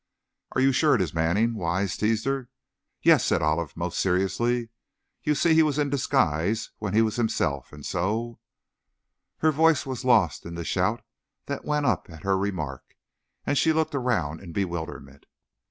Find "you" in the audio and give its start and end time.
0.61-0.71, 5.23-5.35